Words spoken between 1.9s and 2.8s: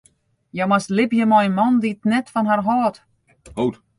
net fan har